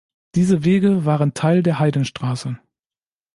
Diese 0.33 0.63
Wege 0.65 1.05
waren 1.05 1.35
Teil 1.35 1.61
der 1.61 1.77
Heidenstraße. 1.77 2.57